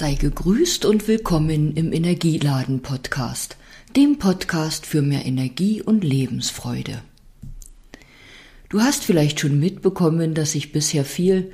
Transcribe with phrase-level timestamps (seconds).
[0.00, 3.58] Sei gegrüßt und willkommen im Energieladen Podcast,
[3.96, 7.02] dem Podcast für mehr Energie und Lebensfreude.
[8.70, 11.52] Du hast vielleicht schon mitbekommen, dass ich bisher viel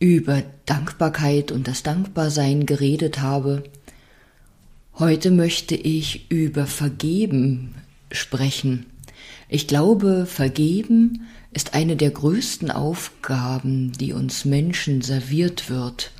[0.00, 3.62] über Dankbarkeit und das Dankbarsein geredet habe.
[4.98, 7.76] Heute möchte ich über Vergeben
[8.10, 8.86] sprechen.
[9.48, 16.10] Ich glaube, Vergeben ist eine der größten Aufgaben, die uns Menschen serviert wird.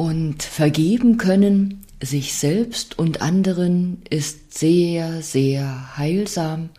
[0.00, 6.70] Und vergeben können sich selbst und anderen ist sehr, sehr heilsam.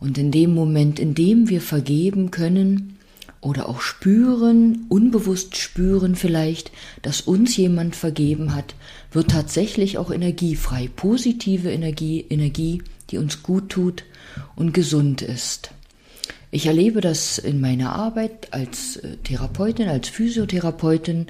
[0.00, 2.98] Und in dem Moment, in dem wir vergeben können
[3.40, 8.74] oder auch spüren, unbewusst spüren vielleicht, dass uns jemand vergeben hat,
[9.12, 14.02] wird tatsächlich auch Energie frei, positive Energie, Energie, die uns gut tut
[14.56, 15.70] und gesund ist.
[16.50, 21.28] Ich erlebe das in meiner Arbeit als äh, Therapeutin, als Physiotherapeutin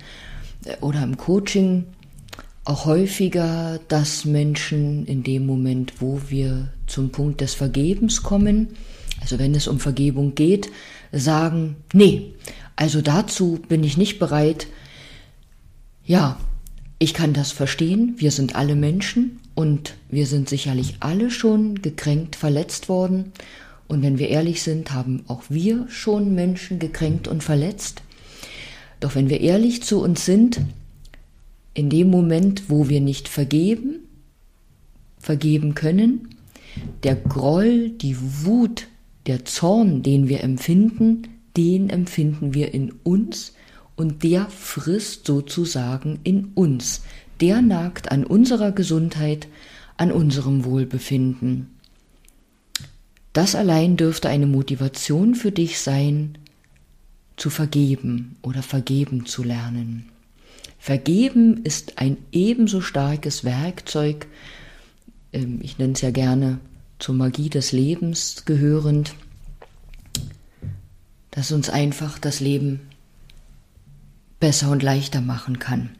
[0.80, 1.84] oder im Coaching
[2.64, 8.68] auch häufiger, dass Menschen in dem Moment, wo wir zum Punkt des Vergebens kommen,
[9.20, 10.70] also wenn es um Vergebung geht,
[11.12, 12.34] sagen, nee,
[12.76, 14.66] also dazu bin ich nicht bereit.
[16.04, 16.38] Ja,
[16.98, 22.36] ich kann das verstehen, wir sind alle Menschen und wir sind sicherlich alle schon gekränkt,
[22.36, 23.32] verletzt worden.
[23.88, 28.02] Und wenn wir ehrlich sind, haben auch wir schon Menschen gekränkt und verletzt.
[29.00, 30.60] Doch wenn wir ehrlich zu uns sind,
[31.74, 34.00] in dem Moment, wo wir nicht vergeben,
[35.18, 36.28] vergeben können,
[37.02, 38.86] der Groll, die Wut,
[39.26, 43.54] der Zorn, den wir empfinden, den empfinden wir in uns
[43.96, 47.02] und der frisst sozusagen in uns.
[47.40, 49.48] Der nagt an unserer Gesundheit,
[49.96, 51.68] an unserem Wohlbefinden.
[53.32, 56.38] Das allein dürfte eine Motivation für dich sein,
[57.40, 60.10] zu vergeben oder vergeben zu lernen.
[60.78, 64.26] Vergeben ist ein ebenso starkes Werkzeug,
[65.32, 66.58] ähm, ich nenne es ja gerne
[66.98, 69.14] zur Magie des Lebens gehörend,
[71.30, 72.80] das uns einfach das Leben
[74.38, 75.90] besser und leichter machen kann.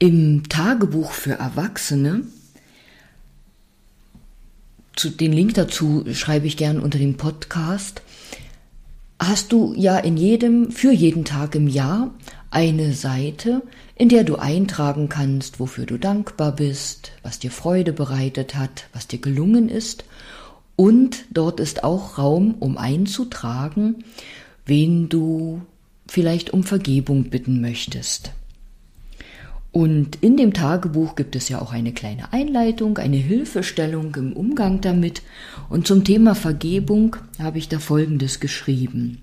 [0.00, 2.22] Im Tagebuch für Erwachsene,
[4.96, 8.02] zu, den Link dazu schreibe ich gern unter dem Podcast,
[9.28, 12.14] hast du ja in jedem, für jeden Tag im Jahr
[12.50, 13.62] eine Seite,
[13.94, 19.06] in der du eintragen kannst, wofür du dankbar bist, was dir Freude bereitet hat, was
[19.06, 20.04] dir gelungen ist.
[20.76, 24.04] Und dort ist auch Raum, um einzutragen,
[24.66, 25.62] wen du
[26.06, 28.32] vielleicht um Vergebung bitten möchtest.
[29.76, 34.80] Und in dem Tagebuch gibt es ja auch eine kleine Einleitung, eine Hilfestellung im Umgang
[34.80, 35.20] damit.
[35.68, 39.18] Und zum Thema Vergebung habe ich da Folgendes geschrieben.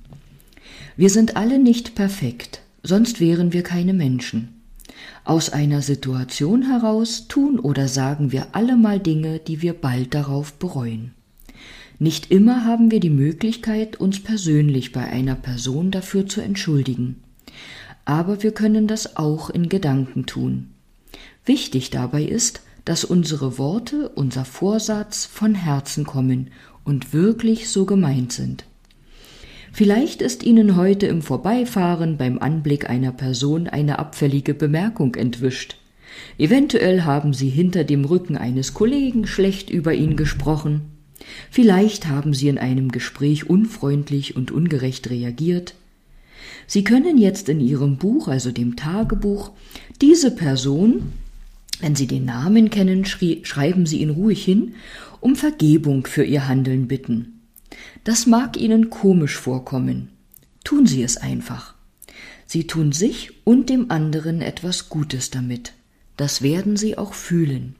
[0.95, 4.61] Wir sind alle nicht perfekt, sonst wären wir keine Menschen.
[5.23, 10.53] Aus einer Situation heraus tun oder sagen wir alle mal Dinge, die wir bald darauf
[10.53, 11.15] bereuen.
[11.97, 17.23] Nicht immer haben wir die Möglichkeit, uns persönlich bei einer Person dafür zu entschuldigen
[18.05, 20.71] aber wir können das auch in Gedanken tun.
[21.45, 26.51] Wichtig dabei ist, dass unsere Worte, unser Vorsatz von Herzen kommen
[26.83, 28.65] und wirklich so gemeint sind.
[29.71, 35.77] Vielleicht ist Ihnen heute im Vorbeifahren beim Anblick einer Person eine abfällige Bemerkung entwischt.
[36.37, 40.81] Eventuell haben Sie hinter dem Rücken eines Kollegen schlecht über ihn gesprochen.
[41.49, 45.73] Vielleicht haben Sie in einem Gespräch unfreundlich und ungerecht reagiert.
[46.67, 49.51] Sie können jetzt in Ihrem Buch, also dem Tagebuch,
[50.01, 51.13] diese Person,
[51.79, 54.75] wenn Sie den Namen kennen, schreiben Sie ihn ruhig hin,
[55.19, 57.41] um Vergebung für Ihr Handeln bitten.
[58.03, 60.09] Das mag Ihnen komisch vorkommen.
[60.63, 61.73] Tun Sie es einfach.
[62.45, 65.73] Sie tun sich und dem anderen etwas Gutes damit.
[66.17, 67.75] Das werden Sie auch fühlen.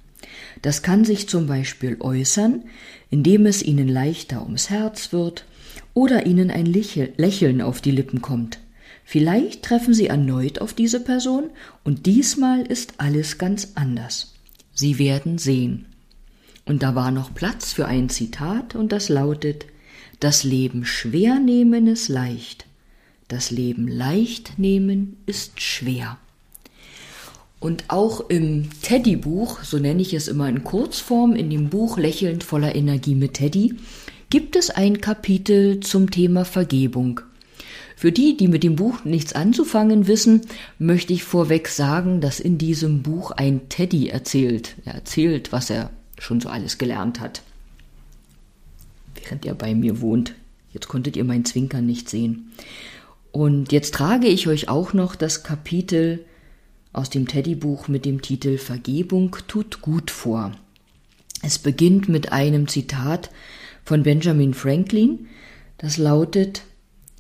[0.62, 2.64] Das kann sich zum Beispiel äußern,
[3.10, 5.46] indem es Ihnen leichter ums Herz wird
[5.94, 8.60] oder Ihnen ein Lächeln auf die Lippen kommt.
[9.06, 11.50] Vielleicht treffen Sie erneut auf diese Person
[11.84, 14.34] und diesmal ist alles ganz anders.
[14.74, 15.86] Sie werden sehen.
[16.66, 19.66] Und da war noch Platz für ein Zitat und das lautet
[20.20, 22.66] Das Leben schwer nehmen ist leicht,
[23.28, 26.18] das Leben leicht nehmen ist schwer.
[27.60, 32.44] Und auch im Teddy-Buch, so nenne ich es immer in Kurzform, in dem Buch Lächelnd
[32.44, 33.76] voller Energie mit Teddy,
[34.34, 37.22] gibt es ein Kapitel zum Thema Vergebung.
[37.96, 40.42] Für die, die mit dem Buch nichts anzufangen wissen,
[40.80, 44.74] möchte ich vorweg sagen, dass in diesem Buch ein Teddy erzählt.
[44.86, 47.44] Er erzählt, was er schon so alles gelernt hat.
[49.14, 50.34] Während er bei mir wohnt.
[50.74, 52.54] Jetzt konntet ihr mein Zwinkern nicht sehen.
[53.32, 56.26] Und jetzt trage ich euch auch noch das Kapitel
[56.92, 60.54] aus dem Teddybuch mit dem Titel Vergebung tut gut vor.
[61.44, 63.30] Es beginnt mit einem Zitat
[63.84, 65.28] von Benjamin Franklin,
[65.78, 66.64] das lautet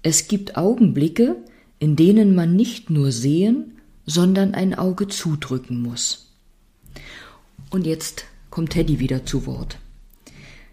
[0.01, 1.35] Es gibt Augenblicke,
[1.79, 6.33] in denen man nicht nur sehen, sondern ein Auge zudrücken muss.
[7.69, 9.79] Und jetzt kommt Teddy wieder zu Wort.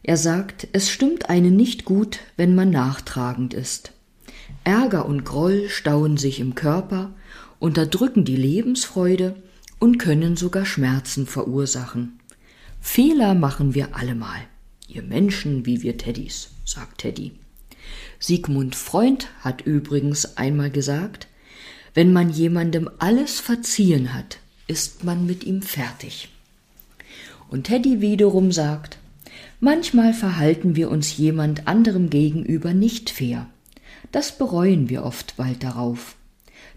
[0.03, 3.93] Er sagt, es stimmt einen nicht gut, wenn man nachtragend ist.
[4.65, 7.15] Ärger und Groll stauen sich im Körper,
[7.59, 9.37] unterdrücken die Lebensfreude
[9.79, 12.19] und können sogar Schmerzen verursachen.
[12.81, 14.41] Fehler machen wir allemal,
[14.95, 17.33] ihr Menschen wie wir Teddys, sagt Teddy.
[18.19, 21.27] Sigmund Freund hat übrigens einmal gesagt,
[21.95, 26.29] wenn man jemandem alles verziehen hat, ist man mit ihm fertig.
[27.49, 28.99] Und Teddy wiederum sagt,
[29.59, 33.47] manchmal verhalten wir uns jemand anderem gegenüber nicht fair.
[34.13, 36.17] Das bereuen wir oft bald darauf.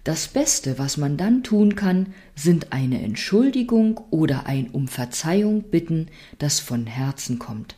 [0.03, 6.07] Das Beste, was man dann tun kann, sind eine Entschuldigung oder ein um Verzeihung bitten,
[6.39, 7.75] das von Herzen kommt.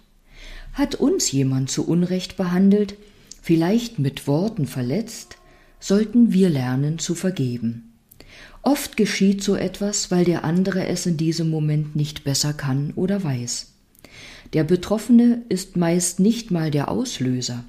[0.75, 2.97] Hat uns jemand zu Unrecht behandelt,
[3.41, 5.37] vielleicht mit Worten verletzt,
[5.79, 7.93] sollten wir lernen zu vergeben.
[8.61, 13.23] Oft geschieht so etwas, weil der andere es in diesem Moment nicht besser kann oder
[13.23, 13.71] weiß.
[14.51, 17.63] Der Betroffene ist meist nicht mal der Auslöser.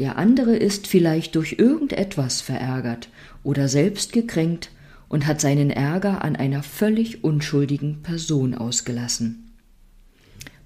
[0.00, 3.10] Der andere ist vielleicht durch irgendetwas verärgert
[3.44, 4.70] oder selbst gekränkt
[5.08, 9.43] und hat seinen Ärger an einer völlig unschuldigen Person ausgelassen.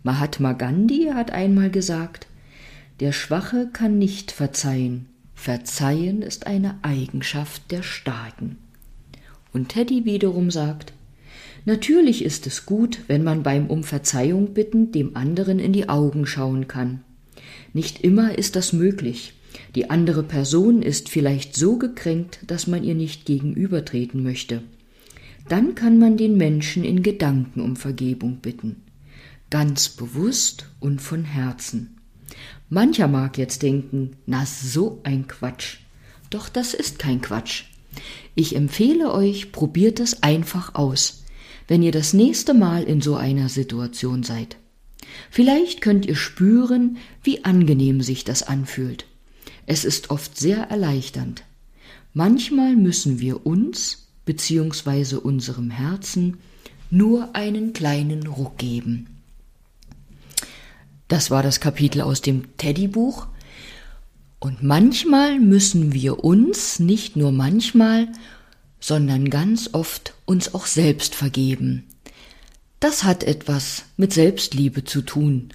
[0.09, 2.29] Mahatma Gandhi hat einmal gesagt,
[2.99, 8.57] der Schwache kann nicht verzeihen, Verzeihen ist eine Eigenschaft der Starken.
[9.53, 10.95] Und Teddy wiederum sagt,
[11.67, 16.25] Natürlich ist es gut, wenn man beim um Verzeihung bitten dem anderen in die Augen
[16.25, 17.03] schauen kann.
[17.75, 19.35] Nicht immer ist das möglich.
[19.75, 24.63] Die andere Person ist vielleicht so gekränkt, dass man ihr nicht gegenübertreten möchte.
[25.51, 28.88] Dann kann man den Menschen in Gedanken um Vergebung bitten.
[29.51, 31.97] Ganz bewusst und von Herzen.
[32.69, 35.79] Mancher mag jetzt denken, na so ein Quatsch.
[36.29, 37.65] Doch das ist kein Quatsch.
[38.35, 41.25] Ich empfehle euch, probiert es einfach aus,
[41.67, 44.57] wenn ihr das nächste Mal in so einer Situation seid.
[45.31, 49.07] Vielleicht könnt ihr spüren, wie angenehm sich das anfühlt.
[49.65, 51.45] Es ist oft sehr erleichternd.
[52.13, 55.17] Manchmal müssen wir uns bzw.
[55.17, 56.39] unserem Herzen
[56.91, 59.18] nur einen kleinen Ruck geben.
[61.09, 63.27] Das war das Kapitel aus dem Teddybuch.
[64.39, 68.09] Und manchmal müssen wir uns, nicht nur manchmal,
[68.79, 71.85] sondern ganz oft uns auch selbst vergeben.
[72.79, 75.51] Das hat etwas mit Selbstliebe zu tun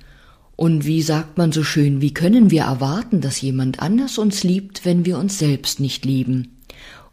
[0.56, 4.86] und wie sagt man so schön, wie können wir erwarten, dass jemand anders uns liebt,
[4.86, 6.60] wenn wir uns selbst nicht lieben?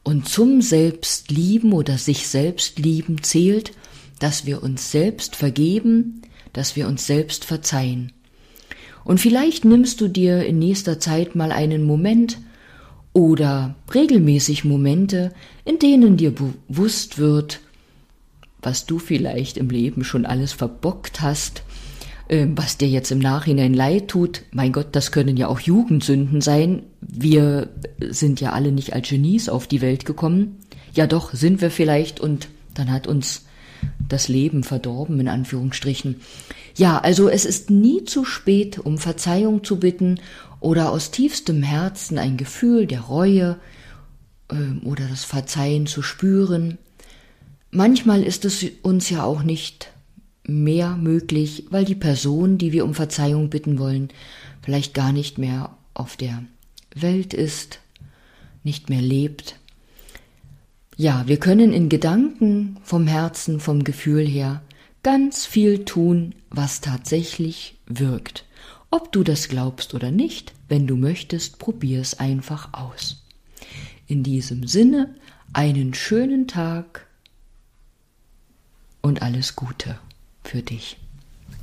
[0.02, 3.72] Und zum Selbstlieben oder sich selbst lieben zählt,
[4.18, 6.22] dass wir uns selbst vergeben,
[6.52, 8.12] dass wir uns selbst verzeihen.
[9.04, 12.38] Und vielleicht nimmst du dir in nächster Zeit mal einen Moment
[13.12, 15.32] oder regelmäßig Momente,
[15.64, 17.60] in denen dir bewusst wird,
[18.62, 21.62] was du vielleicht im Leben schon alles verbockt hast,
[22.28, 26.40] ähm, was dir jetzt im Nachhinein leid tut, mein Gott, das können ja auch Jugendsünden
[26.40, 26.82] sein.
[27.00, 30.58] Wir sind ja alle nicht als Genies auf die Welt gekommen.
[30.94, 33.46] Ja doch, sind wir vielleicht und dann hat uns
[34.08, 36.16] das Leben verdorben, in Anführungsstrichen.
[36.80, 40.18] Ja, also es ist nie zu spät, um Verzeihung zu bitten
[40.60, 43.58] oder aus tiefstem Herzen ein Gefühl der Reue
[44.48, 46.78] äh, oder das Verzeihen zu spüren.
[47.70, 49.92] Manchmal ist es uns ja auch nicht
[50.44, 54.08] mehr möglich, weil die Person, die wir um Verzeihung bitten wollen,
[54.62, 56.44] vielleicht gar nicht mehr auf der
[56.94, 57.80] Welt ist,
[58.64, 59.56] nicht mehr lebt.
[60.96, 64.62] Ja, wir können in Gedanken, vom Herzen, vom Gefühl her
[65.02, 68.44] ganz viel tun, was tatsächlich wirkt.
[68.90, 73.24] Ob du das glaubst oder nicht, wenn du möchtest, probier es einfach aus.
[74.06, 75.14] In diesem Sinne,
[75.52, 77.06] einen schönen Tag
[79.00, 79.98] und alles Gute
[80.42, 80.96] für dich.